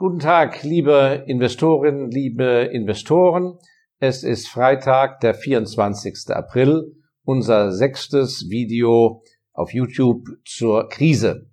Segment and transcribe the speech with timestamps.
[0.00, 3.58] Guten Tag, liebe Investorinnen, liebe Investoren.
[3.98, 6.30] Es ist Freitag, der 24.
[6.30, 9.22] April, unser sechstes Video
[9.52, 11.50] auf YouTube zur Krise.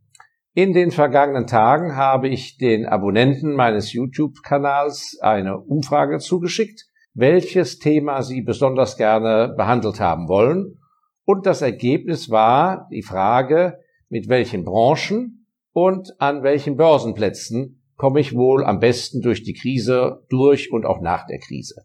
[0.54, 8.22] In den vergangenen Tagen habe ich den Abonnenten meines YouTube-Kanals eine Umfrage zugeschickt, welches Thema
[8.22, 10.80] sie besonders gerne behandelt haben wollen.
[11.26, 18.36] Und das Ergebnis war die Frage, mit welchen Branchen und an welchen Börsenplätzen komme ich
[18.36, 21.84] wohl am besten durch die Krise durch und auch nach der Krise.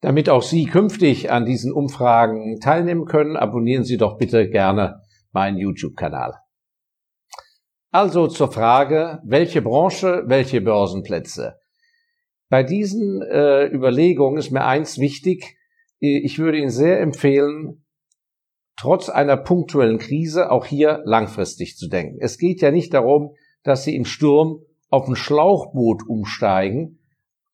[0.00, 5.58] Damit auch Sie künftig an diesen Umfragen teilnehmen können, abonnieren Sie doch bitte gerne meinen
[5.58, 6.34] YouTube-Kanal.
[7.90, 11.58] Also zur Frage, welche Branche, welche Börsenplätze.
[12.48, 15.56] Bei diesen äh, Überlegungen ist mir eins wichtig.
[16.00, 17.84] Ich würde Ihnen sehr empfehlen,
[18.76, 22.18] trotz einer punktuellen Krise auch hier langfristig zu denken.
[22.20, 26.98] Es geht ja nicht darum, dass Sie im Sturm auf ein Schlauchboot umsteigen,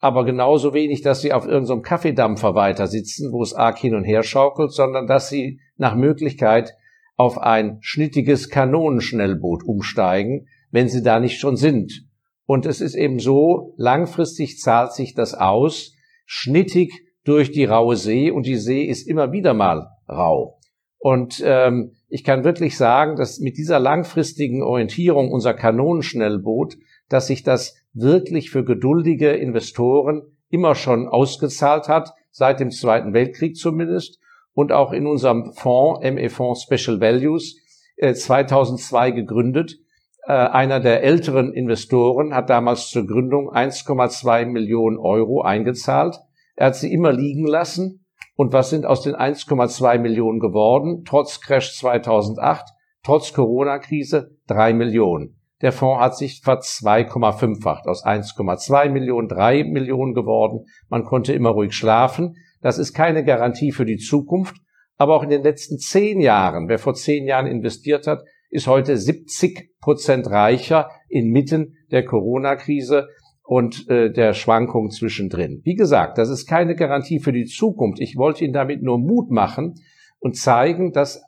[0.01, 4.03] aber genauso wenig, dass sie auf irgendeinem Kaffeedampfer weiter sitzen, wo es arg hin und
[4.03, 6.75] her schaukelt, sondern dass sie nach Möglichkeit
[7.17, 12.07] auf ein schnittiges Kanonenschnellboot umsteigen, wenn sie da nicht schon sind.
[12.45, 15.95] Und es ist eben so, langfristig zahlt sich das aus,
[16.27, 20.59] schnittig durch die raue See und die See ist immer wieder mal rau.
[20.99, 26.77] Und ähm, ich kann wirklich sagen, dass mit dieser langfristigen Orientierung unser Kanonenschnellboot
[27.09, 33.57] dass sich das wirklich für geduldige Investoren immer schon ausgezahlt hat, seit dem Zweiten Weltkrieg
[33.57, 34.19] zumindest,
[34.53, 37.57] und auch in unserem Fonds, ME-Fonds Special Values,
[38.01, 39.79] 2002 äh, gegründet.
[40.27, 46.19] Äh, einer der älteren Investoren hat damals zur Gründung 1,2 Millionen Euro eingezahlt.
[46.57, 48.05] Er hat sie immer liegen lassen.
[48.35, 51.05] Und was sind aus den 1,2 Millionen geworden?
[51.05, 52.67] Trotz Crash 2008,
[53.03, 55.38] trotz Corona-Krise, drei Millionen.
[55.61, 60.67] Der Fonds hat sich ver 2,5-facht aus 1,2 Millionen, 3 Millionen geworden.
[60.89, 62.37] Man konnte immer ruhig schlafen.
[62.61, 64.57] Das ist keine Garantie für die Zukunft.
[64.97, 68.97] Aber auch in den letzten zehn Jahren, wer vor zehn Jahren investiert hat, ist heute
[68.97, 73.09] 70 Prozent reicher inmitten der Corona-Krise
[73.43, 75.63] und äh, der Schwankung zwischendrin.
[75.65, 78.01] Wie gesagt, das ist keine Garantie für die Zukunft.
[78.01, 79.75] Ich wollte Ihnen damit nur Mut machen
[80.19, 81.23] und zeigen, dass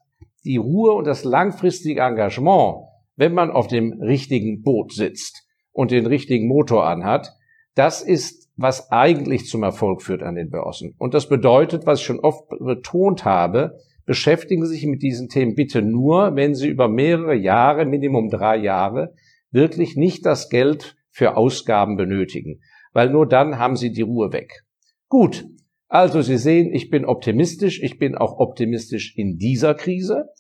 [0.44, 2.89] die Ruhe und das langfristige Engagement
[3.20, 7.34] wenn man auf dem richtigen Boot sitzt und den richtigen Motor anhat,
[7.74, 10.94] das ist, was eigentlich zum Erfolg führt an den Börsen.
[10.96, 13.76] Und das bedeutet, was ich schon oft betont habe,
[14.06, 18.56] beschäftigen Sie sich mit diesen Themen bitte nur, wenn Sie über mehrere Jahre, Minimum drei
[18.56, 19.12] Jahre,
[19.50, 22.62] wirklich nicht das Geld für Ausgaben benötigen,
[22.94, 24.64] weil nur dann haben Sie die Ruhe weg.
[25.10, 25.46] Gut,
[25.88, 30.30] also Sie sehen, ich bin optimistisch, ich bin auch optimistisch in dieser Krise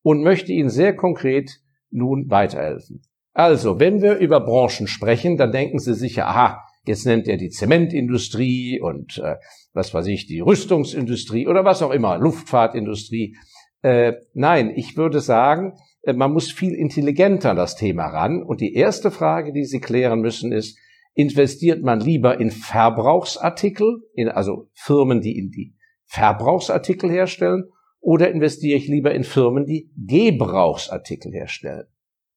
[0.00, 3.02] und möchte Ihnen sehr konkret nun weiterhelfen.
[3.32, 7.50] Also, wenn wir über Branchen sprechen, dann denken Sie sicher, aha, jetzt nennt er die
[7.50, 9.36] Zementindustrie und äh,
[9.72, 13.36] was weiß ich, die Rüstungsindustrie oder was auch immer, Luftfahrtindustrie.
[13.82, 18.42] Äh, nein, ich würde sagen, äh, man muss viel intelligenter das Thema ran.
[18.42, 20.78] Und die erste Frage, die Sie klären müssen, ist,
[21.14, 25.74] investiert man lieber in Verbrauchsartikel, in, also Firmen, die in die
[26.06, 27.64] Verbrauchsartikel herstellen,
[28.00, 31.86] oder investiere ich lieber in Firmen, die Gebrauchsartikel herstellen?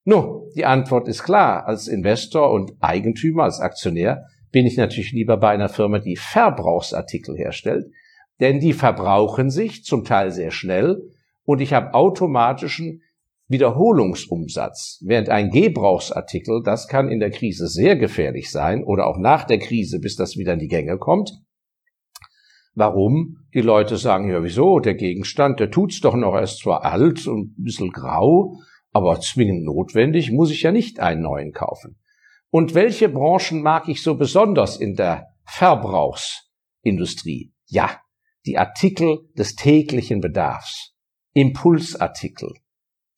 [0.05, 1.65] Nun, die Antwort ist klar.
[1.65, 7.37] Als Investor und Eigentümer, als Aktionär bin ich natürlich lieber bei einer Firma, die Verbrauchsartikel
[7.37, 7.85] herstellt,
[8.39, 11.01] denn die verbrauchen sich zum Teil sehr schnell
[11.43, 13.01] und ich habe automatischen
[13.47, 15.01] Wiederholungsumsatz.
[15.05, 19.59] Während ein Gebrauchsartikel, das kann in der Krise sehr gefährlich sein oder auch nach der
[19.59, 21.31] Krise, bis das wieder in die Gänge kommt,
[22.75, 23.37] Warum?
[23.53, 27.51] Die Leute sagen, ja wieso, der Gegenstand, der tut's doch noch, erst zwar alt und
[27.51, 28.57] ein bisschen grau,
[28.91, 31.99] aber zwingend notwendig muss ich ja nicht einen neuen kaufen.
[32.49, 37.53] Und welche Branchen mag ich so besonders in der Verbrauchsindustrie?
[37.67, 37.99] Ja,
[38.45, 40.95] die Artikel des täglichen Bedarfs,
[41.33, 42.53] Impulsartikel,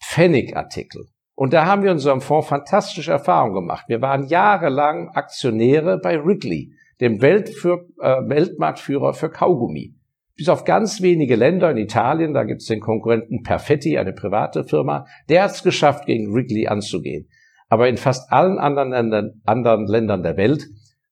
[0.01, 1.07] Pfennigartikel.
[1.33, 3.85] Und da haben wir in unserem Fonds fantastische Erfahrungen gemacht.
[3.87, 9.95] Wir waren jahrelang Aktionäre bei Wrigley dem Weltfür äh, Weltmarktführer für Kaugummi.
[10.37, 14.65] Bis auf ganz wenige Länder in Italien, da gibt es den Konkurrenten Perfetti, eine private
[14.65, 17.29] Firma, der hat es geschafft, gegen Wrigley anzugehen.
[17.69, 20.67] Aber in fast allen anderen Ländern, anderen Ländern der Welt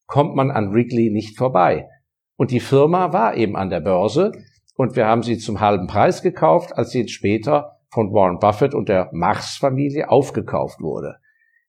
[0.05, 1.87] kommt man an Wrigley nicht vorbei.
[2.35, 4.33] Und die Firma war eben an der Börse
[4.75, 8.89] und wir haben sie zum halben Preis gekauft, als sie später von Warren Buffett und
[8.89, 11.17] der Mars-Familie aufgekauft wurde.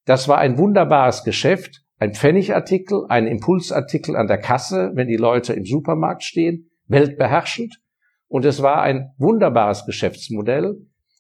[0.07, 5.55] Das war ein wunderbares Geschäft ein Pfennigartikel, ein Impulsartikel an der Kasse, wenn die Leute
[5.55, 7.81] im Supermarkt stehen, weltbeherrschend.
[8.29, 10.77] Und es war ein wunderbares Geschäftsmodell,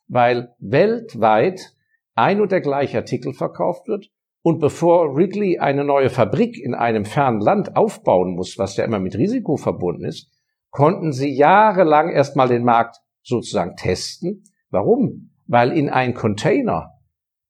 [0.08, 1.72] weil weltweit
[2.14, 4.10] ein und der gleiche Artikel verkauft wird
[4.42, 8.98] Und bevor Wrigley eine neue Fabrik in einem fernen Land aufbauen muss, was ja immer
[9.00, 10.30] mit Risiko verbunden ist,
[10.68, 14.44] konnten sie jahrelang erstmal den Markt sozusagen testen.
[14.68, 15.30] Warum?
[15.46, 16.92] Weil in ein Container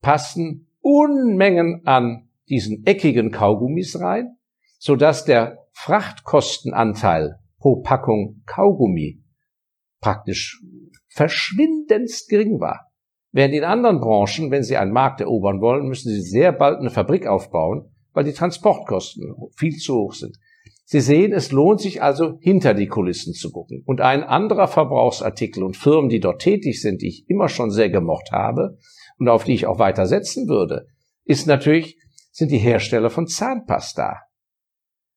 [0.02, 4.36] passen Unmengen an diesen eckigen Kaugummis rein,
[4.78, 9.22] sodass der Frachtkostenanteil pro Packung Kaugummi
[10.00, 10.62] praktisch
[11.08, 12.90] verschwindendst gering war.
[13.32, 16.90] Während in anderen Branchen, wenn sie einen Markt erobern wollen, müssen sie sehr bald eine
[16.90, 20.36] Fabrik aufbauen, weil die Transportkosten viel zu hoch sind.
[20.84, 23.82] Sie sehen, es lohnt sich also, hinter die Kulissen zu gucken.
[23.86, 27.88] Und ein anderer Verbrauchsartikel und Firmen, die dort tätig sind, die ich immer schon sehr
[27.88, 28.78] gemocht habe
[29.18, 30.86] und auf die ich auch weiter setzen würde,
[31.24, 31.98] ist natürlich,
[32.34, 34.22] sind die Hersteller von Zahnpasta.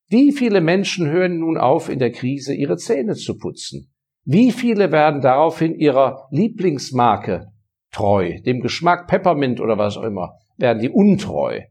[0.08, 3.92] Wie viele Menschen hören nun auf, in der Krise ihre Zähne zu putzen?
[4.24, 7.48] Wie viele werden daraufhin ihrer Lieblingsmarke
[7.92, 11.62] treu, dem Geschmack Peppermint oder was auch immer, werden die untreu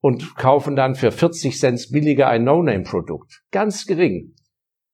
[0.00, 3.42] und kaufen dann für 40 Cent billiger ein No-Name-Produkt.
[3.50, 4.34] Ganz gering.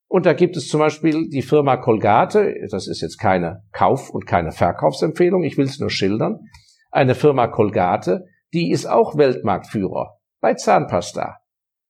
[0.07, 4.25] Und da gibt es zum Beispiel die Firma Colgate, das ist jetzt keine Kauf- und
[4.25, 6.39] keine Verkaufsempfehlung, ich will es nur schildern,
[6.91, 8.23] eine Firma Colgate,
[8.53, 11.37] die ist auch Weltmarktführer bei Zahnpasta.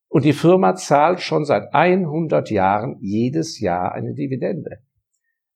[0.08, 4.78] Und die Firma zahlt schon seit 100 Jahren jedes Jahr eine Dividende.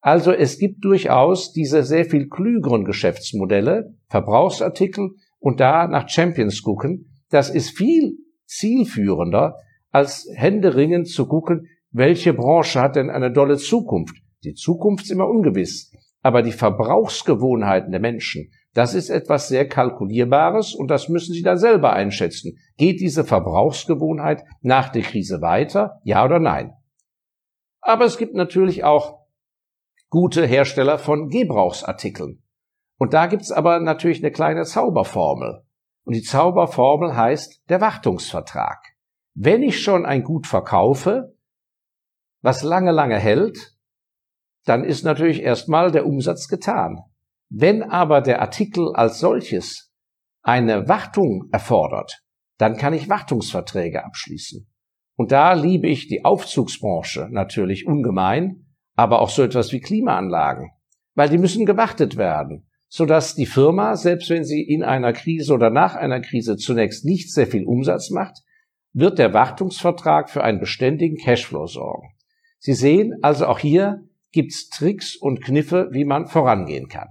[0.00, 7.20] Also es gibt durchaus diese sehr viel klügeren Geschäftsmodelle, Verbrauchsartikel und da nach Champions gucken.
[7.30, 9.56] Das ist viel zielführender,
[9.90, 14.16] als händeringend zu gucken, welche Branche hat denn eine dolle Zukunft.
[14.44, 15.92] Die Zukunft ist immer ungewiss.
[16.20, 21.58] Aber die Verbrauchsgewohnheiten der Menschen, das ist etwas sehr Kalkulierbares und das müssen Sie dann
[21.58, 22.60] selber einschätzen.
[22.76, 26.00] Geht diese Verbrauchsgewohnheit nach der Krise weiter?
[26.04, 26.74] Ja oder nein?
[27.80, 29.26] Aber es gibt natürlich auch
[30.10, 32.44] gute Hersteller von Gebrauchsartikeln.
[32.98, 35.64] Und da gibt's aber natürlich eine kleine Zauberformel.
[36.04, 38.78] Und die Zauberformel heißt der Wartungsvertrag.
[39.34, 41.36] Wenn ich schon ein Gut verkaufe,
[42.42, 43.76] was lange, lange hält,
[44.66, 47.02] dann ist natürlich erstmal der Umsatz getan.
[47.50, 49.92] Wenn aber der Artikel als solches
[50.42, 52.22] eine Wartung erfordert,
[52.58, 54.68] dann kann ich Wartungsverträge abschließen.
[55.16, 60.70] Und da liebe ich die Aufzugsbranche natürlich ungemein, aber auch so etwas wie Klimaanlagen,
[61.14, 65.70] weil die müssen gewartet werden, sodass die Firma, selbst wenn sie in einer Krise oder
[65.70, 68.42] nach einer Krise zunächst nicht sehr viel Umsatz macht,
[68.92, 72.08] wird der Wartungsvertrag für einen beständigen Cashflow sorgen.
[72.58, 77.08] Sie sehen also auch hier gibt's Tricks und Kniffe, wie man vorangehen kann.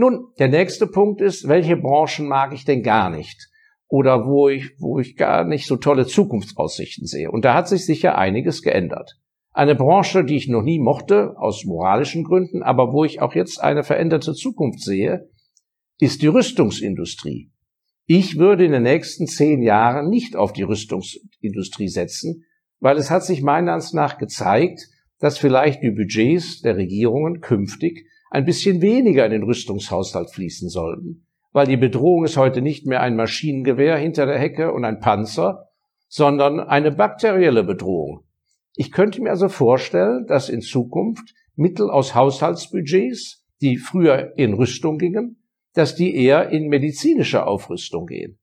[0.00, 3.50] Nun, der nächste Punkt ist, welche Branchen mag ich denn gar nicht?
[3.86, 7.30] Oder wo ich, wo ich gar nicht so tolle Zukunftsaussichten sehe.
[7.30, 9.20] Und da hat sich sicher einiges geändert.
[9.52, 13.62] Eine Branche, die ich noch nie mochte, aus moralischen Gründen, aber wo ich auch jetzt
[13.62, 15.28] eine veränderte Zukunft sehe,
[15.98, 17.50] ist die Rüstungsindustrie.
[18.06, 22.46] Ich würde in den nächsten zehn Jahren nicht auf die Rüstungsindustrie setzen,
[22.78, 24.88] weil es hat sich meines nach gezeigt,
[25.18, 31.26] dass vielleicht die Budgets der Regierungen künftig ein bisschen weniger in den Rüstungshaushalt fließen sollten,
[31.52, 35.66] weil die Bedrohung ist heute nicht mehr ein Maschinengewehr hinter der Hecke und ein Panzer,
[36.08, 38.24] sondern eine bakterielle Bedrohung.
[38.76, 44.96] Ich könnte mir also vorstellen, dass in Zukunft Mittel aus Haushaltsbudgets, die früher in Rüstung
[44.96, 45.42] gingen,
[45.74, 48.38] dass die eher in medizinische Aufrüstung gehen.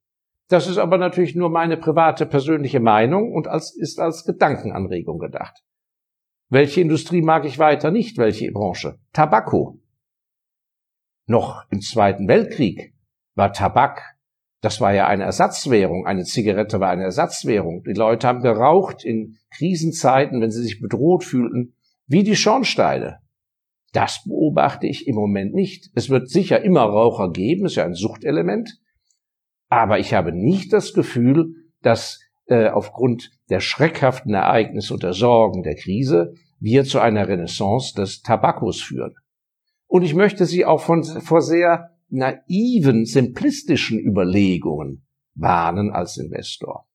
[0.50, 5.64] Das ist aber natürlich nur meine private persönliche Meinung und als, ist als Gedankenanregung gedacht.
[6.50, 8.18] Welche Industrie mag ich weiter nicht?
[8.18, 9.00] Welche Branche?
[9.14, 9.80] Tabako.
[11.26, 12.94] Noch im Zweiten Weltkrieg
[13.36, 14.18] war Tabak,
[14.62, 16.06] das war ja eine Ersatzwährung.
[16.06, 17.84] Eine Zigarette war eine Ersatzwährung.
[17.84, 21.76] Die Leute haben geraucht in Krisenzeiten, wenn sie sich bedroht fühlten,
[22.08, 23.20] wie die Schornsteine.
[23.94, 25.90] Das beobachte ich im Moment nicht.
[25.94, 28.80] Es wird sicher immer Raucher geben, ist ja ein Suchtelement.
[29.70, 35.64] Aber ich habe nicht das Gefühl, dass äh, aufgrund der schreckhaften Ereignisse und der Sorgen
[35.64, 39.14] der Krise wir zu einer Renaissance des Tabakos führen.
[39.86, 46.88] Und ich möchte Sie auch von, vor sehr naiven, simplistischen Überlegungen warnen als Investor.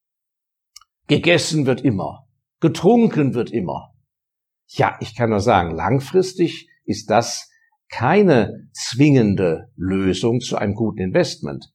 [1.06, 2.26] Gegessen wird immer,
[2.60, 3.94] getrunken wird immer.
[4.68, 7.50] Ja, ich kann nur sagen, langfristig ist das
[7.88, 11.71] keine zwingende Lösung zu einem guten Investment.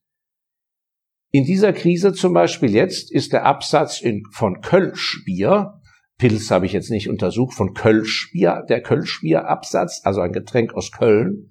[1.30, 5.74] In dieser Krise zum Beispiel jetzt ist der Absatz in, von Kölschbier,
[6.16, 11.50] Pilz habe ich jetzt nicht untersucht, von Kölschbier, der Kölschbierabsatz, also ein Getränk aus Köln,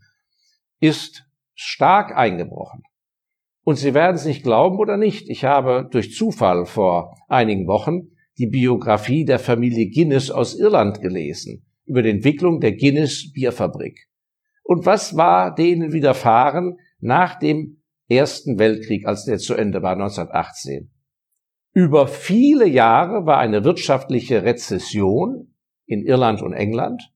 [0.79, 2.81] ist stark eingebrochen.
[3.63, 5.29] Und Sie werden es nicht glauben oder nicht.
[5.29, 11.65] Ich habe durch Zufall vor einigen Wochen die Biografie der Familie Guinness aus Irland gelesen,
[11.85, 14.07] über die Entwicklung der Guinness Bierfabrik.
[14.63, 17.76] Und was war denen widerfahren nach dem
[18.09, 20.91] Ersten Weltkrieg, als der zu Ende war, 1918.
[21.73, 25.53] Über viele Jahre war eine wirtschaftliche Rezession
[25.85, 27.11] in Irland und England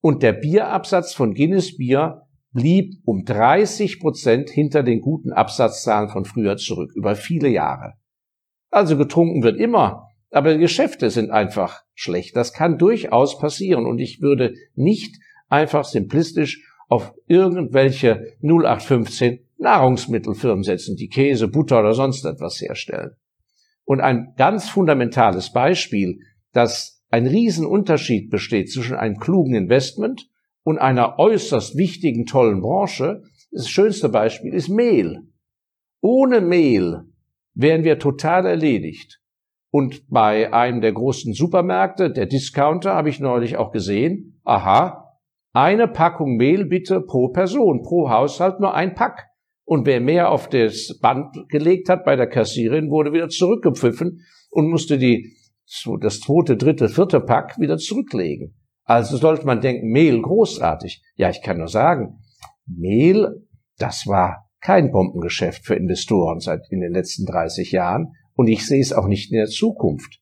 [0.00, 2.22] und der Bierabsatz von Guinness Bier
[2.52, 7.94] blieb um 30 Prozent hinter den guten Absatzzahlen von früher zurück, über viele Jahre.
[8.70, 12.36] Also getrunken wird immer, aber Geschäfte sind einfach schlecht.
[12.36, 15.16] Das kann durchaus passieren und ich würde nicht
[15.48, 23.12] einfach simplistisch auf irgendwelche 0815 Nahrungsmittelfirmen setzen, die Käse, Butter oder sonst etwas herstellen.
[23.84, 26.20] Und ein ganz fundamentales Beispiel,
[26.52, 30.28] dass ein Riesenunterschied besteht zwischen einem klugen Investment
[30.64, 35.22] und einer äußerst wichtigen, tollen Branche, das schönste Beispiel ist Mehl.
[36.00, 37.04] Ohne Mehl
[37.54, 39.20] wären wir total erledigt.
[39.70, 45.18] Und bei einem der großen Supermärkte, der Discounter, habe ich neulich auch gesehen, aha,
[45.52, 49.28] eine Packung Mehl bitte pro Person, pro Haushalt nur ein Pack.
[49.72, 54.68] Und wer mehr auf das Band gelegt hat bei der Kassierin, wurde wieder zurückgepfiffen und
[54.68, 55.34] musste die,
[55.98, 58.54] das zweite, dritte, vierte Pack wieder zurücklegen.
[58.84, 61.02] Also sollte man denken, Mehl großartig.
[61.16, 62.18] Ja, ich kann nur sagen,
[62.66, 63.46] Mehl,
[63.78, 68.82] das war kein Bombengeschäft für Investoren seit in den letzten 30 Jahren und ich sehe
[68.82, 70.20] es auch nicht in der Zukunft.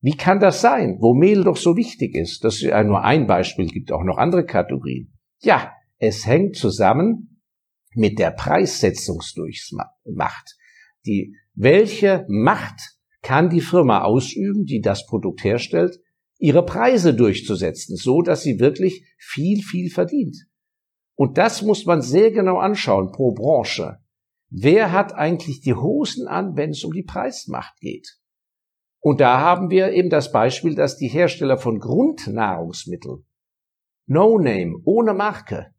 [0.00, 2.42] Wie kann das sein, wo Mehl doch so wichtig ist?
[2.42, 5.12] Das ist ja nur ein Beispiel, gibt auch noch andere Kategorien.
[5.42, 7.31] Ja, es hängt zusammen
[7.94, 10.56] mit der Preissetzungsdurchmacht.
[11.06, 16.00] Die, welche Macht kann die Firma ausüben, die das Produkt herstellt,
[16.38, 20.36] ihre Preise durchzusetzen, so dass sie wirklich viel, viel verdient?
[21.14, 23.98] Und das muss man sehr genau anschauen pro Branche.
[24.50, 28.18] Wer hat eigentlich die Hosen an, wenn es um die Preismacht geht?
[29.00, 33.24] Und da haben wir eben das Beispiel, dass die Hersteller von Grundnahrungsmitteln,
[34.06, 35.74] No Name, ohne Marke,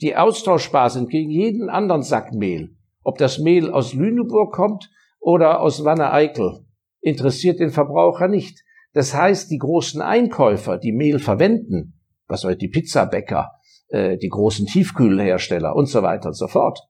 [0.00, 5.60] die austauschbar sind gegen jeden anderen Sack Mehl, ob das Mehl aus Lüneburg kommt oder
[5.60, 6.64] aus Wanne-Eickel,
[7.00, 8.62] interessiert den Verbraucher nicht.
[8.92, 13.52] Das heißt, die großen Einkäufer, die Mehl verwenden, was soll die Pizzabäcker,
[13.88, 16.80] äh, die großen Tiefkühlhersteller und so weiter und so fort,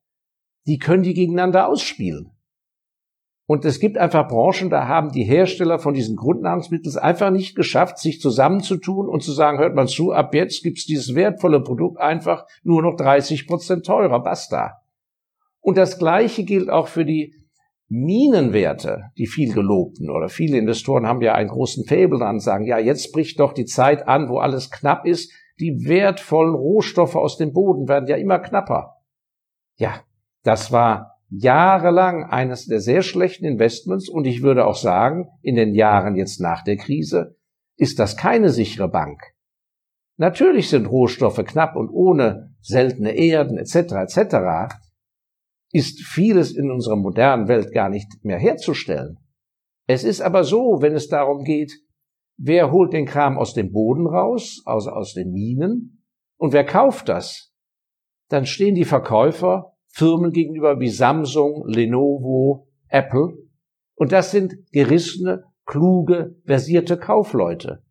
[0.66, 2.35] die können die gegeneinander ausspielen.
[3.48, 7.98] Und es gibt einfach Branchen, da haben die Hersteller von diesen Grundnahrungsmitteln einfach nicht geschafft,
[7.98, 12.46] sich zusammenzutun und zu sagen, hört mal zu, ab jetzt gibt's dieses wertvolle Produkt einfach
[12.64, 14.82] nur noch 30 Prozent teurer, basta.
[15.60, 17.34] Und das Gleiche gilt auch für die
[17.88, 22.78] Minenwerte, die viel gelobten oder viele Investoren haben ja einen großen Fabel dran, sagen, ja,
[22.78, 25.32] jetzt bricht doch die Zeit an, wo alles knapp ist.
[25.60, 28.96] Die wertvollen Rohstoffe aus dem Boden werden ja immer knapper.
[29.76, 30.00] Ja,
[30.42, 35.74] das war jahrelang eines der sehr schlechten Investments und ich würde auch sagen, in den
[35.74, 37.36] Jahren jetzt nach der Krise
[37.76, 39.20] ist das keine sichere Bank.
[40.18, 43.74] Natürlich sind Rohstoffe knapp und ohne seltene Erden etc.
[43.74, 44.74] etc.
[45.72, 49.18] ist vieles in unserer modernen Welt gar nicht mehr herzustellen.
[49.86, 51.72] Es ist aber so, wenn es darum geht,
[52.38, 56.04] wer holt den Kram aus dem Boden raus, also aus den Minen,
[56.38, 57.52] und wer kauft das,
[58.28, 63.32] dann stehen die Verkäufer Firmen gegenüber wie Samsung, Lenovo, Apple.
[63.94, 67.82] Und das sind gerissene, kluge, versierte Kaufleute.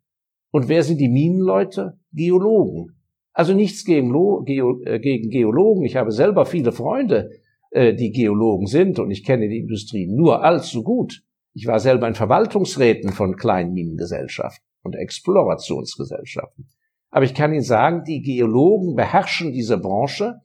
[0.52, 1.98] Und wer sind die Minenleute?
[2.12, 2.92] Geologen.
[3.32, 4.14] Also nichts gegen,
[4.46, 5.84] äh, gegen Geologen.
[5.84, 7.30] Ich habe selber viele Freunde,
[7.72, 11.24] äh, die Geologen sind und ich kenne die Industrie nur allzu gut.
[11.54, 16.68] Ich war selber in Verwaltungsräten von kleinen Minengesellschaften und Explorationsgesellschaften.
[17.10, 20.36] Aber ich kann Ihnen sagen, die Geologen beherrschen diese Branche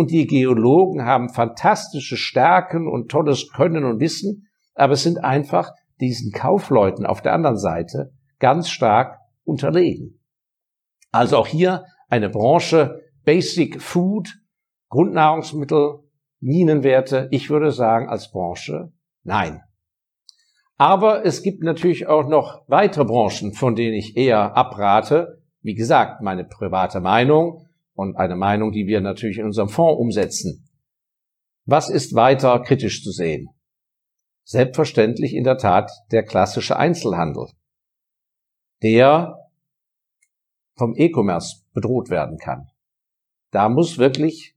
[0.00, 5.72] und die Geologen haben fantastische Stärken und tolles Können und Wissen, aber es sind einfach
[6.00, 10.18] diesen Kaufleuten auf der anderen Seite ganz stark unterlegen.
[11.12, 14.30] Also auch hier eine Branche Basic Food,
[14.88, 15.98] Grundnahrungsmittel,
[16.40, 19.60] Minenwerte, ich würde sagen als Branche nein.
[20.78, 25.42] Aber es gibt natürlich auch noch weitere Branchen, von denen ich eher abrate.
[25.60, 27.66] Wie gesagt, meine private Meinung
[28.00, 30.66] und eine Meinung, die wir natürlich in unserem Fonds umsetzen.
[31.66, 33.50] Was ist weiter kritisch zu sehen?
[34.44, 37.48] Selbstverständlich in der Tat der klassische Einzelhandel,
[38.82, 39.36] der
[40.78, 42.70] vom E-Commerce bedroht werden kann.
[43.50, 44.56] Da muss wirklich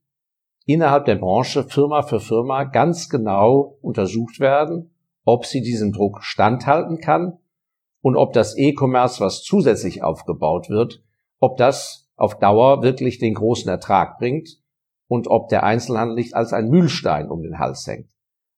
[0.66, 4.96] innerhalb der Branche Firma für Firma ganz genau untersucht werden,
[5.26, 7.40] ob sie diesem Druck standhalten kann
[8.00, 11.04] und ob das E-Commerce, was zusätzlich aufgebaut wird,
[11.40, 14.62] ob das auf Dauer wirklich den großen Ertrag bringt
[15.08, 18.10] und ob der Einzelhandel nicht als ein Mühlstein um den Hals hängt.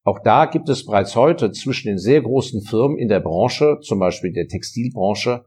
[0.04, 4.00] Auch da gibt es bereits heute zwischen den sehr großen Firmen in der Branche, zum
[4.00, 5.46] Beispiel der Textilbranche,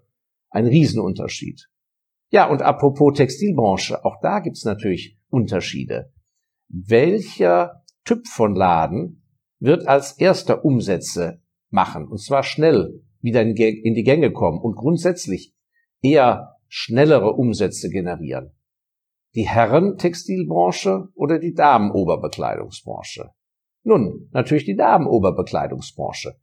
[0.51, 1.69] einen Riesenunterschied.
[2.31, 6.13] Ja, und apropos Textilbranche, auch da gibt es natürlich Unterschiede.
[6.69, 9.23] Welcher Typ von Laden
[9.61, 15.55] wird als erster Umsätze machen, und zwar schnell wieder in die Gänge kommen und grundsätzlich
[16.03, 18.53] eher schnellere Umsätze generieren.
[19.35, 23.31] Die Herren-Textilbranche oder die Damenoberbekleidungsbranche?
[23.83, 26.35] Nun, natürlich die Damenoberbekleidungsbranche.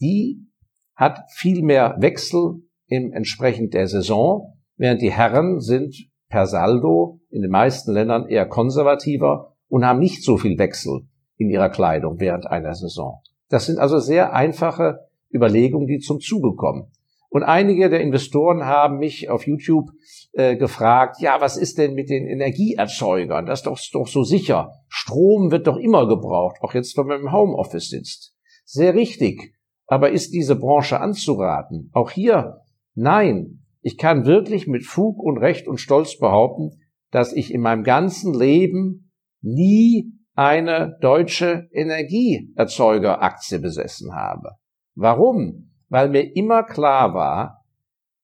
[0.00, 0.46] Die
[0.94, 5.94] hat viel mehr Wechsel im entsprechend der Saison, während die Herren sind
[6.28, 11.50] per Saldo in den meisten Ländern eher konservativer und haben nicht so viel Wechsel in
[11.50, 13.20] ihrer Kleidung während einer Saison.
[13.48, 16.90] Das sind also sehr einfache Überlegungen, die zum Zuge kommen.
[17.28, 19.90] Und einige der Investoren haben mich auf YouTube
[20.32, 23.46] äh, gefragt, ja, was ist denn mit den Energieerzeugern?
[23.46, 24.72] Das ist doch, doch so sicher.
[24.88, 28.34] Strom wird doch immer gebraucht, auch jetzt, wenn man im Homeoffice sitzt.
[28.64, 29.54] Sehr richtig.
[29.86, 31.90] Aber ist diese Branche anzuraten?
[31.92, 32.62] Auch hier,
[32.94, 33.62] nein.
[33.82, 36.80] Ich kann wirklich mit Fug und Recht und Stolz behaupten,
[37.12, 44.56] dass ich in meinem ganzen Leben nie eine deutsche Energieerzeugeraktie besessen habe.
[44.94, 45.70] Warum?
[45.88, 47.64] Weil mir immer klar war,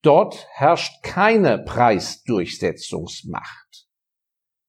[0.02, 3.86] dort herrscht keine Preisdurchsetzungsmacht.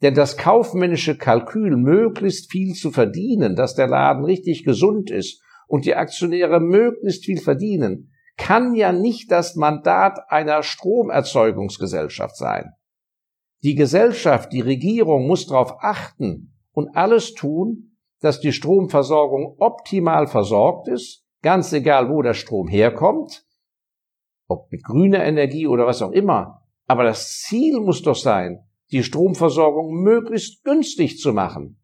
[0.01, 5.85] Denn das kaufmännische Kalkül, möglichst viel zu verdienen, dass der Laden richtig gesund ist und
[5.85, 12.73] die Aktionäre möglichst viel verdienen, kann ja nicht das Mandat einer Stromerzeugungsgesellschaft sein.
[13.63, 20.89] Die Gesellschaft, die Regierung muss darauf achten und alles tun, dass die Stromversorgung optimal versorgt
[20.89, 23.45] ist Ganz egal, wo der Strom herkommt,
[24.47, 26.63] ob mit grüner Energie oder was auch immer.
[26.88, 31.81] Aber das Ziel muss doch sein, die Stromversorgung möglichst günstig zu machen.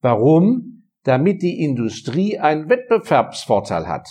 [0.00, 0.90] Warum?
[1.04, 4.08] Damit die Industrie einen Wettbewerbsvorteil hat.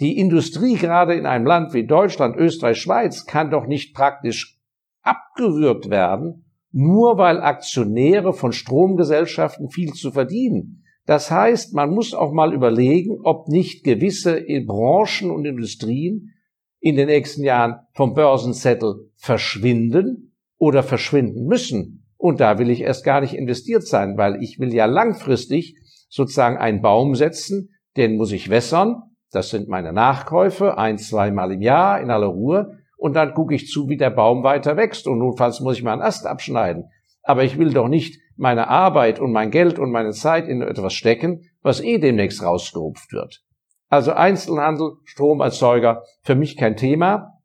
[0.00, 4.60] Die Industrie gerade in einem Land wie Deutschland, Österreich, Schweiz kann doch nicht praktisch
[5.02, 10.84] abgewürgt werden, nur weil Aktionäre von Stromgesellschaften viel zu verdienen.
[11.06, 16.32] Das heißt, man muss auch mal überlegen, ob nicht gewisse Branchen und Industrien
[16.80, 22.04] in den nächsten Jahren vom Börsenzettel verschwinden oder verschwinden müssen.
[22.16, 25.76] Und da will ich erst gar nicht investiert sein, weil ich will ja langfristig
[26.08, 29.02] sozusagen einen Baum setzen, den muss ich wässern.
[29.30, 32.78] Das sind meine Nachkäufe, ein, zweimal im Jahr in aller Ruhe.
[32.96, 35.06] Und dann gucke ich zu, wie der Baum weiter wächst.
[35.06, 36.84] Und notfalls muss ich mal einen Ast abschneiden.
[37.22, 40.94] Aber ich will doch nicht meine Arbeit und mein Geld und meine Zeit in etwas
[40.94, 43.42] stecken, was eh demnächst rausgerupft wird.
[43.88, 47.40] Also Einzelhandel, Stromerzeuger, für mich kein Thema.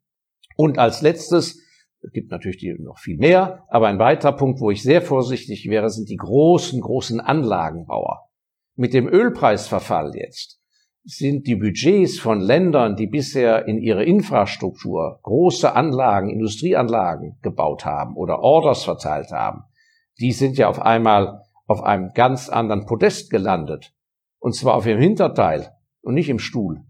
[0.57, 1.59] Und als letztes,
[2.01, 5.89] es gibt natürlich noch viel mehr, aber ein weiterer Punkt, wo ich sehr vorsichtig wäre,
[5.89, 8.29] sind die großen, großen Anlagenbauer.
[8.75, 10.59] Mit dem Ölpreisverfall jetzt
[11.03, 18.15] sind die Budgets von Ländern, die bisher in ihre Infrastruktur große Anlagen, Industrieanlagen gebaut haben
[18.15, 19.63] oder Orders verteilt haben,
[20.19, 23.93] die sind ja auf einmal auf einem ganz anderen Podest gelandet.
[24.39, 25.71] Und zwar auf ihrem Hinterteil
[26.01, 26.81] und nicht im Stuhl.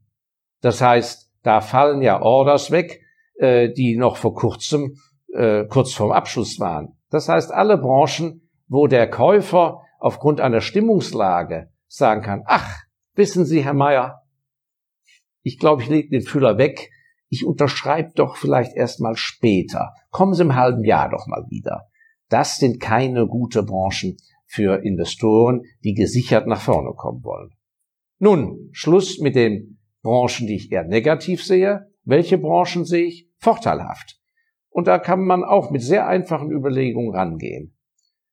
[0.62, 3.02] Das heißt, da fallen ja Orders weg,
[3.36, 4.96] äh, die noch vor kurzem
[5.34, 6.98] äh, kurz vorm Abschluss waren.
[7.10, 12.80] Das heißt, alle Branchen, wo der Käufer aufgrund einer Stimmungslage sagen kann, ach,
[13.16, 14.24] wissen Sie, Herr Meier,
[15.44, 16.90] ich glaube, ich lege den Füller weg,
[17.28, 19.94] ich unterschreibe doch vielleicht erst mal später.
[20.10, 21.88] Kommen Sie im halben Jahr doch mal wieder.
[22.32, 24.16] Das sind keine gute Branchen
[24.46, 27.52] für Investoren, die gesichert nach vorne kommen wollen.
[28.20, 31.92] Nun, Schluss mit den Branchen, die ich eher negativ sehe.
[32.06, 34.18] Welche Branchen sehe ich vorteilhaft?
[34.70, 37.78] Und da kann man auch mit sehr einfachen Überlegungen rangehen.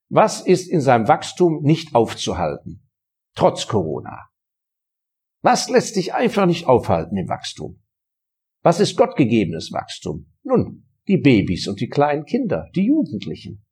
[0.08, 2.88] Was ist in seinem Wachstum nicht aufzuhalten?
[3.34, 4.28] Trotz Corona.
[5.42, 7.82] Was lässt sich einfach nicht aufhalten im Wachstum?
[8.62, 10.30] Was ist gottgegebenes Wachstum?
[10.44, 13.64] Nun, die Babys und die kleinen Kinder, die Jugendlichen.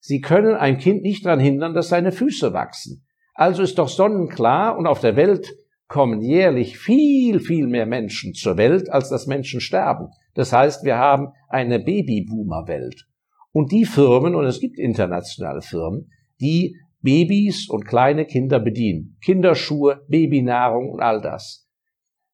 [0.00, 3.04] Sie können ein Kind nicht daran hindern, dass seine Füße wachsen.
[3.34, 5.54] Also ist doch sonnenklar und auf der Welt
[5.88, 10.08] kommen jährlich viel, viel mehr Menschen zur Welt, als dass Menschen sterben.
[10.34, 13.06] Das heißt, wir haben eine Babyboomer-Welt.
[13.52, 19.16] Und die Firmen, und es gibt internationale Firmen, die Babys und kleine Kinder bedienen.
[19.22, 21.68] Kinderschuhe, Babynahrung und all das.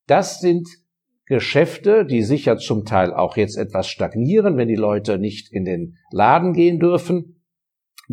[0.06, 0.68] Das sind
[1.26, 5.96] Geschäfte, die sicher zum Teil auch jetzt etwas stagnieren, wenn die Leute nicht in den
[6.10, 7.41] Laden gehen dürfen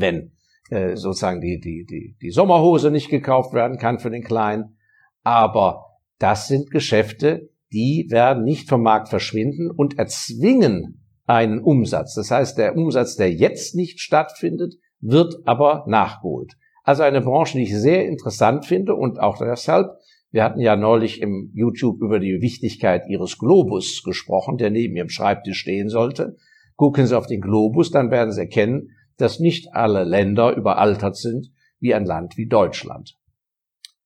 [0.01, 0.31] wenn
[0.69, 4.77] äh, sozusagen die, die, die, die Sommerhose nicht gekauft werden kann für den Kleinen.
[5.23, 5.85] Aber
[6.19, 12.15] das sind Geschäfte, die werden nicht vom Markt verschwinden und erzwingen einen Umsatz.
[12.15, 16.53] Das heißt, der Umsatz, der jetzt nicht stattfindet, wird aber nachgeholt.
[16.83, 19.91] Also eine Branche, die ich sehr interessant finde und auch deshalb,
[20.31, 25.09] wir hatten ja neulich im YouTube über die Wichtigkeit Ihres Globus gesprochen, der neben Ihrem
[25.09, 26.35] Schreibtisch stehen sollte.
[26.75, 31.51] Gucken Sie auf den Globus, dann werden Sie erkennen, dass nicht alle Länder überaltert sind,
[31.79, 33.15] wie ein Land wie Deutschland.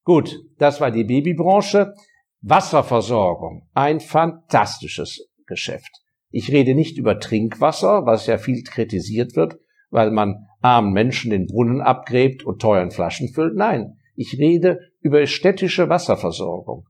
[0.04, 1.94] Gut, das war die Babybranche.
[2.42, 5.92] Wasserversorgung, ein fantastisches Geschäft.
[6.30, 9.60] Ich rede nicht über Trinkwasser, was ja viel kritisiert wird,
[9.92, 13.56] weil man armen Menschen den Brunnen abgräbt und teuren Flaschen füllt.
[13.56, 16.90] Nein, ich rede über städtische Wasserversorgung.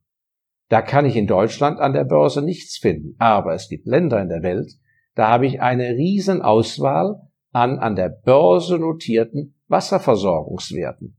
[0.70, 4.30] Da kann ich in Deutschland an der Börse nichts finden, aber es gibt Länder in
[4.30, 4.72] der Welt,
[5.14, 11.18] da habe ich eine riesen Auswahl an an der Börse notierten Wasserversorgungswerten.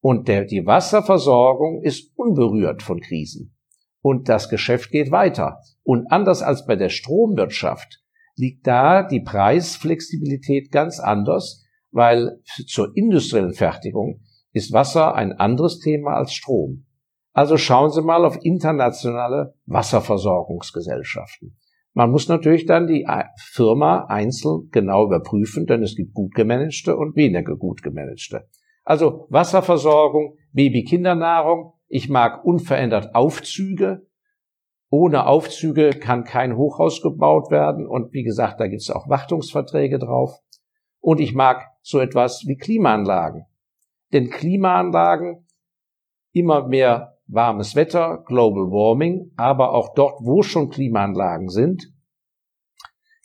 [0.00, 3.54] Und der, die Wasserversorgung ist unberührt von Krisen.
[4.00, 5.60] Und das Geschäft geht weiter.
[5.82, 8.02] Und anders als bei der Stromwirtschaft
[8.36, 14.20] liegt da die Preisflexibilität ganz anders, weil zur industriellen Fertigung
[14.52, 16.86] ist Wasser ein anderes Thema als Strom.
[17.32, 21.56] Also schauen Sie mal auf internationale Wasserversorgungsgesellschaften.
[21.94, 23.06] Man muss natürlich dann die
[23.38, 28.48] Firma einzeln genau überprüfen, denn es gibt gut gemanagte und weniger gut gemanagte.
[28.84, 31.74] Also Wasserversorgung, Baby-Kindernahrung.
[31.88, 34.06] Ich mag unverändert Aufzüge.
[34.90, 37.86] Ohne Aufzüge kann kein Hochhaus gebaut werden.
[37.86, 40.38] Und wie gesagt, da gibt es auch Wartungsverträge drauf.
[41.00, 43.44] Und ich mag so etwas wie Klimaanlagen.
[44.12, 45.46] Denn Klimaanlagen,
[46.32, 51.92] immer mehr warmes Wetter, Global Warming, aber auch dort, wo schon Klimaanlagen sind,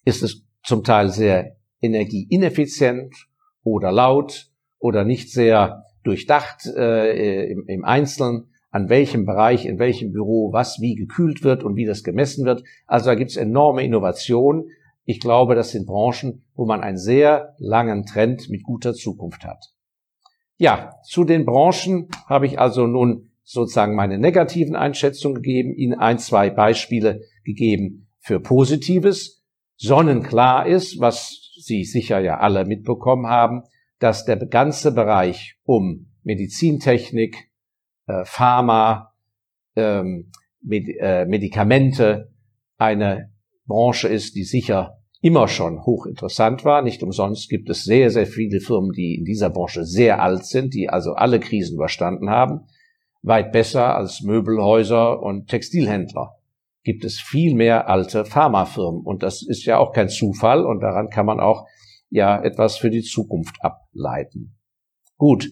[0.06, 3.16] ist es zum Teil sehr energieineffizient
[3.64, 10.12] oder laut oder nicht sehr durchdacht äh, im, im Einzelnen, an welchem Bereich, in welchem
[10.12, 12.64] Büro was wie gekühlt wird und wie das gemessen wird.
[12.88, 14.70] Also da gibt es enorme Innovationen.
[15.06, 19.74] Ich glaube, das sind Branchen, wo man einen sehr langen Trend mit guter Zukunft hat.
[20.58, 26.20] Ja, zu den Branchen habe ich also nun sozusagen meine negativen Einschätzungen gegeben, Ihnen ein,
[26.20, 29.44] zwei Beispiele gegeben für Positives.
[29.76, 33.64] Sonnenklar ist, was Sie sicher ja alle mitbekommen haben,
[34.00, 37.52] dass der ganze Bereich um Medizintechnik,
[38.08, 39.14] äh, Pharma,
[39.76, 40.32] ähm,
[40.70, 42.32] äh, Medikamente
[42.78, 43.32] eine
[43.66, 46.82] Branche ist, die sicher immer schon hochinteressant war.
[46.82, 50.74] Nicht umsonst gibt es sehr, sehr viele Firmen, die in dieser Branche sehr alt sind,
[50.74, 52.68] die also alle Krisen überstanden haben.
[53.24, 56.36] Weit besser als Möbelhäuser und Textilhändler
[56.84, 59.02] gibt es viel mehr alte Pharmafirmen.
[59.02, 61.66] Und das ist ja auch kein Zufall und daran kann man auch
[62.10, 64.58] ja etwas für die Zukunft ableiten.
[65.18, 65.50] Gut.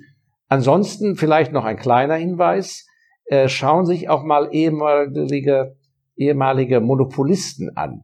[0.47, 2.85] Ansonsten vielleicht noch ein kleiner Hinweis.
[3.25, 5.77] Äh, schauen sich auch mal ehemalige,
[6.17, 8.03] ehemalige Monopolisten an.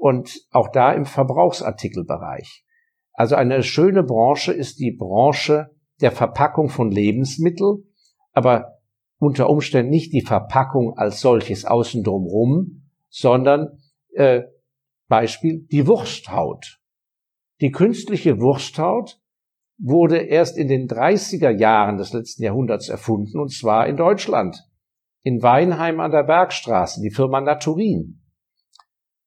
[0.00, 2.64] Und auch da im Verbrauchsartikelbereich.
[3.12, 7.84] Also eine schöne Branche ist die Branche der Verpackung von Lebensmitteln,
[8.38, 8.78] aber
[9.18, 13.80] unter Umständen nicht die Verpackung als solches außen drumrum, sondern
[14.14, 14.42] äh,
[15.08, 16.78] Beispiel die Wursthaut.
[17.60, 19.18] Die künstliche Wursthaut
[19.76, 24.64] wurde erst in den 30er Jahren des letzten Jahrhunderts erfunden, und zwar in Deutschland.
[25.22, 28.20] In Weinheim an der Bergstraße, die Firma Naturin.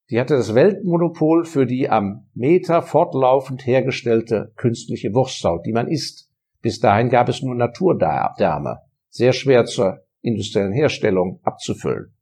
[0.09, 6.29] Die hatte das Weltmonopol für die am Meter fortlaufend hergestellte künstliche Wursthaut, die man isst.
[6.61, 8.79] Bis dahin gab es nur Naturdärme,
[9.11, 12.15] sehr schwer zur industriellen Herstellung abzufüllen.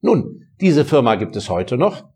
[0.00, 2.08] Nun, diese Firma gibt es heute noch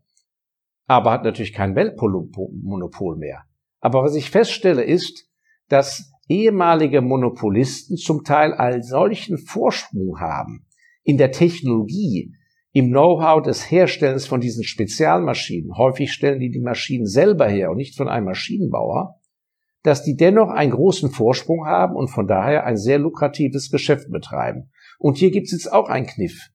[0.85, 3.43] aber hat natürlich kein Weltmonopol mehr.
[3.79, 5.29] Aber was ich feststelle ist,
[5.69, 10.65] dass ehemalige Monopolisten zum Teil all solchen Vorsprung haben
[11.03, 12.33] in der Technologie,
[12.71, 17.77] im Know-how des Herstellens von diesen Spezialmaschinen, häufig stellen die die Maschinen selber her und
[17.77, 19.19] nicht von einem Maschinenbauer,
[19.83, 24.71] dass die dennoch einen großen Vorsprung haben und von daher ein sehr lukratives Geschäft betreiben.
[24.97, 26.49] Und hier gibt es jetzt auch einen Kniff.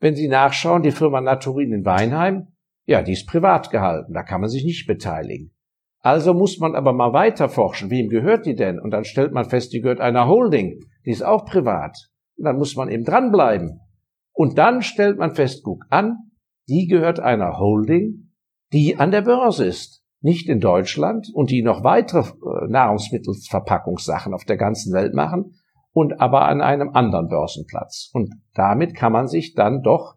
[0.00, 2.48] Wenn Sie nachschauen, die Firma Naturin in Weinheim
[2.88, 5.52] ja, die ist privat gehalten, da kann man sich nicht beteiligen.
[6.00, 8.80] Also muss man aber mal weiter forschen, wem gehört die denn?
[8.80, 11.94] Und dann stellt man fest, die gehört einer Holding, die ist auch privat.
[12.38, 13.80] Und dann muss man eben dranbleiben.
[14.32, 16.30] Und dann stellt man fest, guck an,
[16.66, 18.32] die gehört einer Holding,
[18.72, 24.44] die an der Börse ist, nicht in Deutschland und die noch weitere äh, Nahrungsmittelverpackungssachen auf
[24.44, 25.54] der ganzen Welt machen
[25.92, 28.10] und aber an einem anderen Börsenplatz.
[28.12, 30.16] Und damit kann man sich dann doch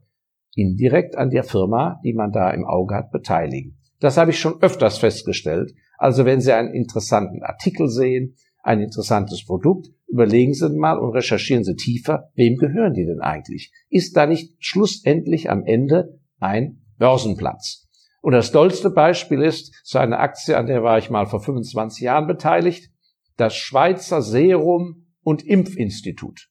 [0.55, 3.77] indirekt an der Firma, die man da im Auge hat, beteiligen.
[3.99, 5.73] Das habe ich schon öfters festgestellt.
[5.97, 11.63] Also wenn Sie einen interessanten Artikel sehen, ein interessantes Produkt, überlegen Sie mal und recherchieren
[11.63, 13.71] Sie tiefer, wem gehören die denn eigentlich?
[13.89, 17.80] Ist da nicht schlussendlich am Ende ein Börsenplatz?
[18.21, 22.01] Und das dollste Beispiel ist so eine Aktie, an der war ich mal vor 25
[22.01, 22.91] Jahren beteiligt,
[23.35, 26.49] das Schweizer Serum- und Impfinstitut.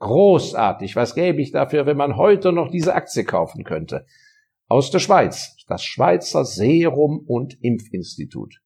[0.00, 0.94] Großartig.
[0.96, 4.06] Was gäbe ich dafür, wenn man heute noch diese Aktie kaufen könnte?
[4.68, 5.56] Aus der Schweiz.
[5.66, 8.60] Das Schweizer Serum- und Impfinstitut.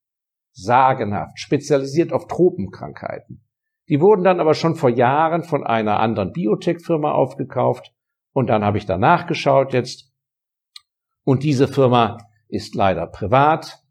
[0.53, 3.45] Sagenhaft, spezialisiert auf Tropenkrankheiten.
[3.89, 7.93] Die wurden dann aber schon vor Jahren von einer anderen Biotech-Firma aufgekauft
[8.33, 10.13] und dann habe ich danach geschaut jetzt
[11.25, 12.19] und diese Firma
[12.53, 13.83] ist leider privat,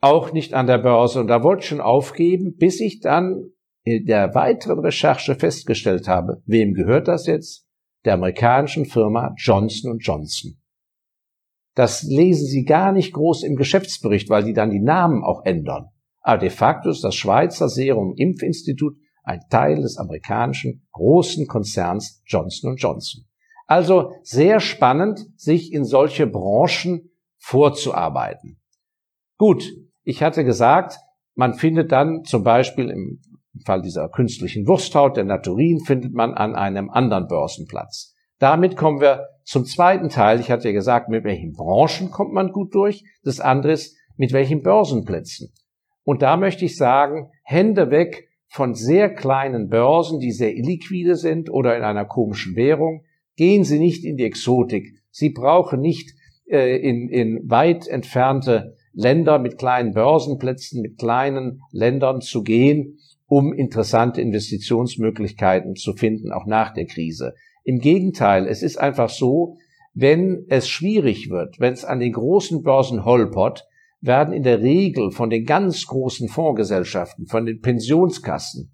[0.00, 3.50] auch nicht an der Börse und da wollte ich schon aufgeben, bis ich dann
[3.84, 7.66] in der weiteren Recherche festgestellt habe, wem gehört das jetzt?
[8.04, 10.60] Der amerikanischen Firma Johnson Johnson.
[11.74, 15.88] Das lesen Sie gar nicht groß im Geschäftsbericht, weil die dann die Namen auch ändern.
[16.20, 22.76] Aber de facto ist das Schweizer Serum Impfinstitut ein Teil des amerikanischen großen Konzerns Johnson
[22.76, 23.24] Johnson.
[23.66, 27.10] Also sehr spannend, sich in solche Branchen
[27.44, 28.58] vorzuarbeiten.
[29.36, 29.70] Gut,
[30.02, 30.96] ich hatte gesagt,
[31.34, 33.20] man findet dann zum Beispiel im
[33.66, 38.14] Fall dieser künstlichen Wursthaut, der Naturin, findet man an einem anderen Börsenplatz.
[38.38, 40.40] Damit kommen wir zum zweiten Teil.
[40.40, 43.04] Ich hatte ja gesagt, mit welchen Branchen kommt man gut durch.
[43.22, 45.52] Das andere ist, mit welchen Börsenplätzen.
[46.02, 51.50] Und da möchte ich sagen, Hände weg von sehr kleinen Börsen, die sehr illiquide sind
[51.50, 53.04] oder in einer komischen Währung.
[53.36, 54.98] Gehen Sie nicht in die Exotik.
[55.10, 56.14] Sie brauchen nicht
[56.46, 63.52] äh, in, in weit entfernte Länder mit kleinen Börsenplätzen, mit kleinen Ländern zu gehen, um
[63.52, 67.34] interessante Investitionsmöglichkeiten zu finden, auch nach der Krise.
[67.64, 69.56] Im Gegenteil, es ist einfach so,
[69.94, 73.66] wenn es schwierig wird, wenn es an den großen Börsen holpert,
[74.00, 78.72] werden in der Regel von den ganz großen Fondsgesellschaften, von den Pensionskassen,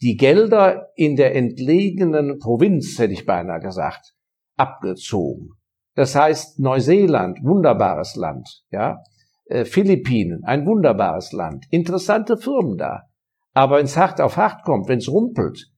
[0.00, 4.14] die Gelder in der entlegenen Provinz, hätte ich beinahe gesagt,
[4.56, 5.50] abgezogen.
[5.94, 9.02] Das heißt, Neuseeland, wunderbares Land, ja,
[9.46, 13.02] äh, Philippinen, ein wunderbares Land, interessante Firmen da.
[13.52, 15.70] Aber wenn es hart auf hart kommt, wenn es rumpelt,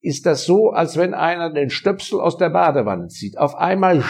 [0.00, 3.38] ist das so, als wenn einer den Stöpsel aus der Badewanne zieht.
[3.38, 4.04] Auf einmal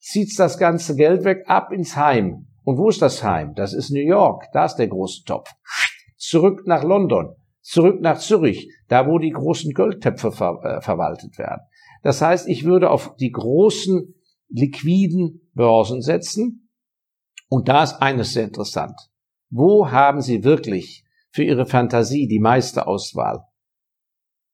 [0.00, 2.48] zieht das ganze Geld weg, ab ins Heim.
[2.64, 3.54] Und wo ist das Heim?
[3.54, 4.46] Das ist New York.
[4.52, 5.50] Da ist der große Topf.
[6.16, 7.36] Zurück nach London.
[7.60, 8.68] Zurück nach Zürich.
[8.88, 11.62] Da, wo die großen Goldtöpfe ver äh, verwaltet werden.
[12.06, 14.14] Das heißt, ich würde auf die großen
[14.48, 16.70] liquiden Börsen setzen.
[17.48, 18.94] Und da ist eines sehr interessant.
[19.50, 23.44] Wo haben Sie wirklich für Ihre Fantasie die meiste Auswahl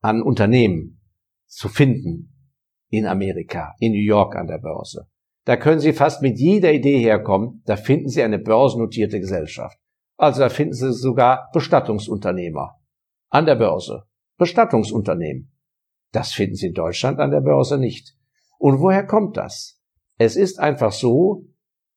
[0.00, 1.02] an Unternehmen
[1.46, 2.48] zu finden
[2.88, 5.06] in Amerika, in New York an der Börse?
[5.44, 7.60] Da können Sie fast mit jeder Idee herkommen.
[7.66, 9.76] Da finden Sie eine börsennotierte Gesellschaft.
[10.16, 12.80] Also da finden Sie sogar Bestattungsunternehmer
[13.28, 14.04] an der Börse.
[14.38, 15.51] Bestattungsunternehmen.
[16.12, 18.14] Das finden Sie in Deutschland an der Börse nicht.
[18.59, 19.81] Und woher kommt das?
[20.18, 21.46] Es ist einfach so,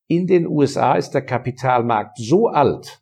[0.08, 3.02] in den USA ist der Kapitalmarkt so alt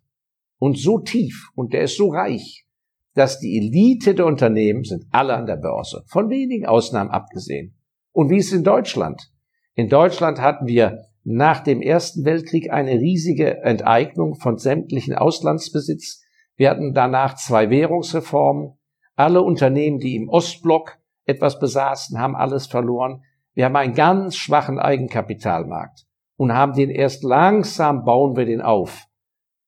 [0.57, 2.65] und so tief und der ist so reich,
[3.13, 7.77] dass die Elite der Unternehmen sind alle an der Börse, von wenigen Ausnahmen abgesehen.
[8.11, 9.31] Und wie ist es in Deutschland?
[9.75, 16.21] In Deutschland hatten wir nach dem Ersten Weltkrieg eine riesige Enteignung von sämtlichen Auslandsbesitz.
[16.55, 18.77] Wir hatten danach zwei Währungsreformen.
[19.15, 23.23] Alle Unternehmen, die im Ostblock etwas besaßen, haben alles verloren.
[23.53, 26.05] Wir haben einen ganz schwachen Eigenkapitalmarkt
[26.37, 29.05] und haben den erst langsam bauen wir den auf.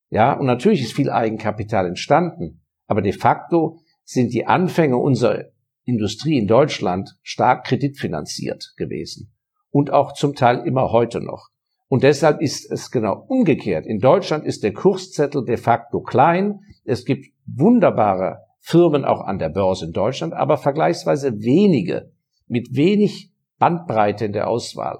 [0.09, 5.45] Ja, und natürlich ist viel Eigenkapital entstanden, aber de facto sind die Anfänge unserer
[5.83, 9.33] Industrie in Deutschland stark kreditfinanziert gewesen
[9.69, 11.49] und auch zum Teil immer heute noch.
[11.87, 13.85] Und deshalb ist es genau umgekehrt.
[13.85, 16.61] In Deutschland ist der Kurszettel de facto klein.
[16.83, 22.11] Es gibt wunderbare Firmen auch an der Börse in Deutschland, aber vergleichsweise wenige
[22.47, 24.99] mit wenig Bandbreite in der Auswahl.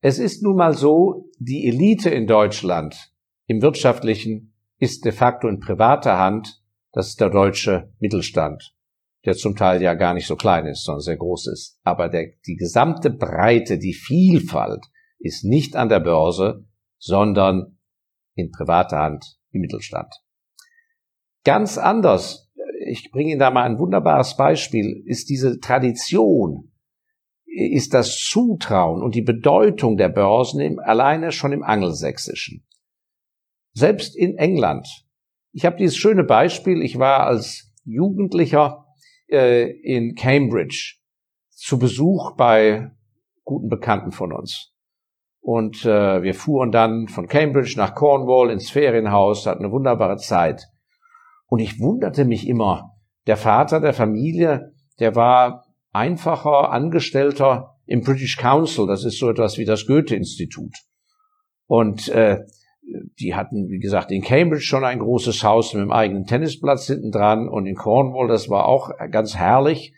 [0.00, 3.12] Es ist nun mal so, die Elite in Deutschland
[3.46, 6.62] im wirtschaftlichen ist de facto in privater Hand.
[6.92, 8.74] Das ist der deutsche Mittelstand
[9.24, 11.80] der zum Teil ja gar nicht so klein ist, sondern sehr groß ist.
[11.82, 14.84] Aber der, die gesamte Breite, die Vielfalt
[15.18, 16.66] ist nicht an der Börse,
[16.98, 17.78] sondern
[18.34, 20.12] in privater Hand im Mittelstand.
[21.44, 22.43] Ganz anders,
[22.86, 26.72] ich bringe Ihnen da mal ein wunderbares Beispiel, ist diese Tradition,
[27.46, 32.66] ist das Zutrauen und die Bedeutung der Börsen im, alleine schon im Angelsächsischen.
[33.72, 34.88] Selbst in England.
[35.52, 38.86] Ich habe dieses schöne Beispiel, ich war als Jugendlicher
[39.28, 40.96] äh, in Cambridge
[41.50, 42.90] zu Besuch bei
[43.44, 44.72] guten Bekannten von uns.
[45.40, 50.68] Und äh, wir fuhren dann von Cambridge nach Cornwall ins Ferienhaus, hatten eine wunderbare Zeit.
[51.54, 52.96] Und ich wunderte mich immer,
[53.28, 59.56] der Vater der Familie, der war einfacher Angestellter im British Council, das ist so etwas
[59.56, 60.74] wie das Goethe-Institut.
[61.68, 62.40] Und äh,
[63.20, 67.12] die hatten, wie gesagt, in Cambridge schon ein großes Haus mit einem eigenen Tennisplatz hinten
[67.12, 69.94] dran und in Cornwall, das war auch ganz herrlich.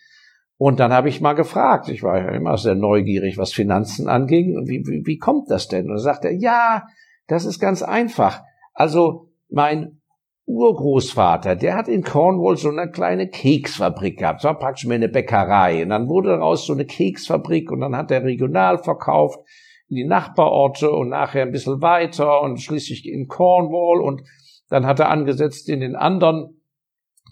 [0.59, 4.67] Und dann habe ich mal gefragt, ich war ja immer sehr neugierig, was Finanzen anging,
[4.67, 5.87] wie, wie, wie kommt das denn?
[5.87, 6.83] Und dann sagt er, ja,
[7.29, 8.43] das ist ganz einfach.
[8.75, 10.03] Also mein
[10.47, 14.39] Urgroßvater, der hat in Cornwall so eine kleine Keksfabrik gehabt.
[14.39, 15.83] Das war praktisch mehr eine Bäckerei.
[15.83, 19.41] Und dann wurde daraus so eine Keksfabrik und dann hat er regional verkauft
[19.89, 24.23] in die Nachbarorte und nachher ein bisschen weiter und schließlich in Cornwall und
[24.69, 26.61] dann hat er angesetzt in den anderen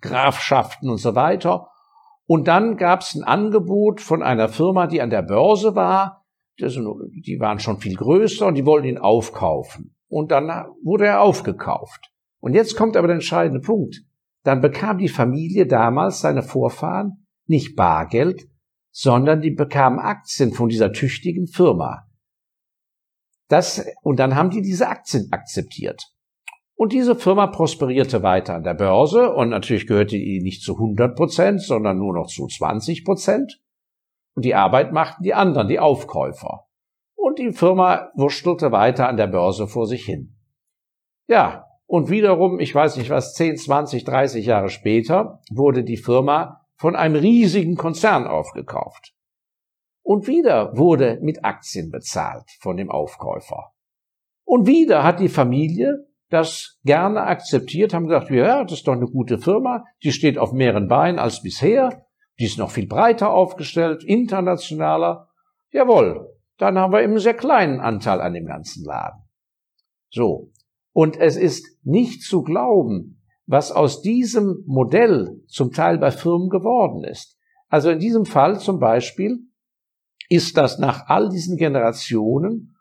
[0.00, 1.68] Grafschaften und so weiter.
[2.27, 6.24] Und dann gab es ein Angebot von einer Firma, die an der Börse war.
[6.59, 9.96] Die waren schon viel größer und die wollten ihn aufkaufen.
[10.09, 10.48] Und dann
[10.83, 12.13] wurde er aufgekauft.
[12.44, 14.02] Und jetzt kommt aber der entscheidende Punkt.
[14.42, 18.50] Dann bekam die Familie damals, seine Vorfahren, nicht Bargeld,
[18.90, 22.07] sondern die bekamen Aktien von dieser tüchtigen Firma.
[23.48, 26.12] Das, und dann haben die diese Aktien akzeptiert.
[26.74, 31.16] Und diese Firma prosperierte weiter an der Börse und natürlich gehörte die nicht zu 100
[31.16, 33.62] Prozent, sondern nur noch zu 20 Prozent.
[34.35, 36.66] Und die Arbeit machten die anderen, die Aufkäufer.
[37.14, 40.37] Und die Firma wurschtelte weiter an der Börse vor sich hin.
[41.26, 46.64] Ja, und wiederum, ich weiß nicht was, 10, 20, 30 Jahre später wurde die Firma
[46.77, 49.14] von einem riesigen Konzern aufgekauft.
[50.03, 53.73] Und wieder wurde mit Aktien bezahlt von dem Aufkäufer.
[54.44, 59.07] Und wieder hat die Familie das gerne akzeptiert, haben gesagt, ja, das ist doch eine
[59.07, 62.07] gute Firma, die steht auf mehreren Beinen als bisher,
[62.38, 65.29] die ist noch viel breiter aufgestellt, internationaler.
[65.70, 69.23] Jawohl, dann haben wir eben einen sehr kleinen Anteil an dem ganzen Laden.
[70.11, 70.51] So,
[70.94, 77.04] und es ist nicht zu glauben, was aus diesem Modell zum Teil bei Firmen geworden
[77.04, 77.37] ist.
[77.68, 79.40] Also in diesem Fall zum Beispiel
[80.28, 82.76] ist das nach all diesen Generationen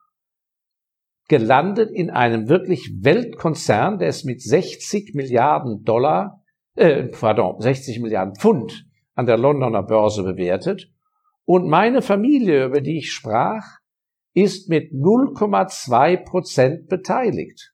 [1.28, 6.44] gelandet in einem wirklich Weltkonzern, der ist mit 60 Milliarden Dollar,
[6.76, 10.92] äh, pardon, 60 Milliarden Pfund an der Londoner Börse bewertet.
[11.46, 13.80] Und meine Familie, über die ich sprach,
[14.34, 17.73] ist mit 0,2 Prozent beteiligt.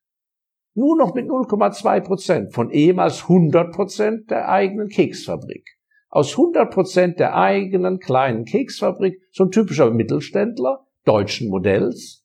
[0.79, 5.77] Nur noch mit 0,2 Prozent von ehemals 100 Prozent der eigenen Keksfabrik.
[6.07, 12.23] Aus 100 Prozent der eigenen kleinen Keksfabrik, so ein typischer Mittelständler deutschen Modells,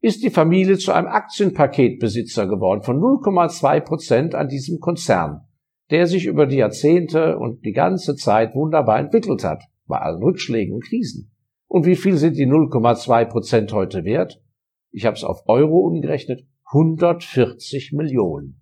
[0.00, 5.42] ist die Familie zu einem Aktienpaketbesitzer geworden von 0,2 Prozent an diesem Konzern,
[5.90, 10.72] der sich über die Jahrzehnte und die ganze Zeit wunderbar entwickelt hat, bei allen Rückschlägen
[10.72, 11.30] und Krisen.
[11.66, 14.40] Und wie viel sind die 0,2 Prozent heute wert?
[14.90, 18.60] Ich habe es auf Euro umgerechnet, 140 Millionen.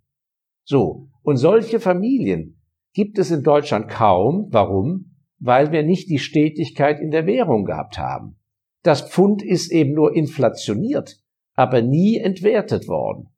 [0.65, 2.61] So, und solche Familien
[2.93, 4.49] gibt es in Deutschland kaum.
[4.51, 5.17] Warum?
[5.39, 8.39] Weil wir nicht die Stetigkeit in der Währung gehabt haben.
[8.83, 11.21] Das Pfund ist eben nur inflationiert,
[11.55, 13.29] aber nie entwertet worden.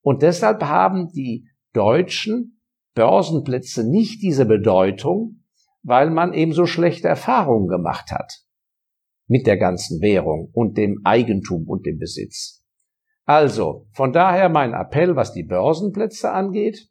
[0.00, 2.60] Und deshalb haben die deutschen
[2.94, 5.44] Börsenplätze nicht diese Bedeutung,
[5.82, 8.44] weil man eben so schlechte Erfahrungen gemacht hat
[9.26, 12.57] mit der ganzen Währung und dem Eigentum und dem Besitz.
[13.28, 16.88] Also, von daher mein Appell, was die Börsenplätze angeht.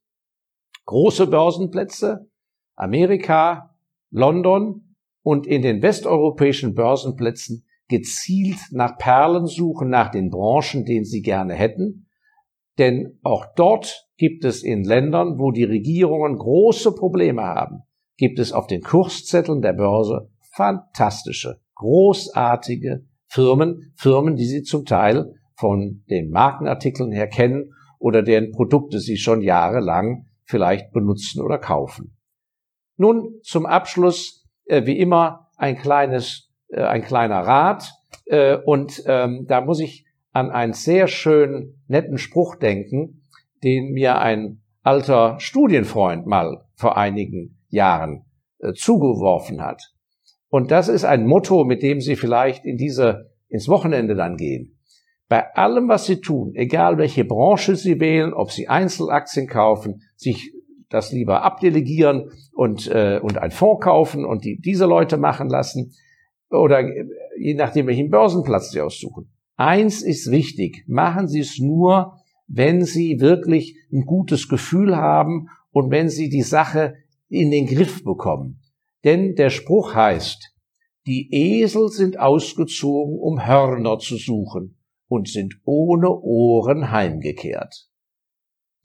[0.86, 2.30] Große Börsenplätze,
[2.76, 3.76] Amerika,
[4.12, 11.24] London und in den westeuropäischen Börsenplätzen gezielt nach Perlen suchen, nach den Branchen, denen sie
[11.24, 12.08] gerne hätten.
[12.78, 17.82] Denn auch dort gibt es in Ländern, wo die Regierungen große Probleme haben,
[18.16, 25.34] gibt es auf den Kurszetteln der Börse fantastische, großartige Firmen, Firmen, die sie zum Teil
[25.58, 32.16] von den Markenartikeln her kennen oder deren Produkte sie schon jahrelang vielleicht benutzen oder kaufen.
[32.96, 37.92] Nun zum Abschluss äh, wie immer ein kleines, äh, ein kleiner Rat
[38.26, 43.24] äh, und ähm, da muss ich an einen sehr schönen netten Spruch denken,
[43.64, 48.26] den mir ein alter Studienfreund mal vor einigen Jahren
[48.60, 49.82] äh, zugeworfen hat.
[50.50, 54.77] Und das ist ein Motto, mit dem Sie vielleicht in diese ins Wochenende dann gehen.
[55.30, 60.54] Bei allem, was Sie tun, egal welche Branche Sie wählen, ob Sie Einzelaktien kaufen, sich
[60.90, 65.94] das lieber abdelegieren und, äh, und ein Fonds kaufen und die, diese Leute machen lassen
[66.50, 67.06] oder äh,
[67.38, 69.30] je nachdem, welchen Börsenplatz Sie aussuchen.
[69.58, 75.92] Eins ist wichtig, machen Sie es nur, wenn Sie wirklich ein gutes Gefühl haben und
[75.92, 76.96] wenn Sie die Sache
[77.28, 78.62] in den Griff bekommen.
[79.04, 80.54] Denn der Spruch heißt,
[81.06, 84.77] die Esel sind ausgezogen, um Hörner zu suchen
[85.08, 87.90] und sind ohne Ohren heimgekehrt.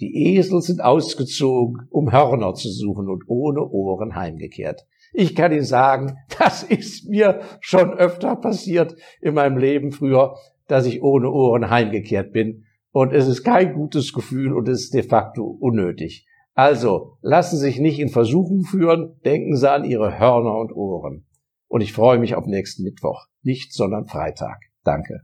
[0.01, 4.87] Die Esel sind ausgezogen, um Hörner zu suchen und ohne Ohren heimgekehrt.
[5.13, 10.87] Ich kann Ihnen sagen, das ist mir schon öfter passiert in meinem Leben früher, dass
[10.87, 12.65] ich ohne Ohren heimgekehrt bin.
[12.91, 16.27] Und es ist kein gutes Gefühl und es ist de facto unnötig.
[16.55, 21.27] Also lassen Sie sich nicht in Versuchung führen, denken Sie an Ihre Hörner und Ohren.
[21.69, 23.27] Und ich freue mich auf nächsten Mittwoch.
[23.43, 24.59] Nicht, sondern Freitag.
[24.85, 25.23] Danke.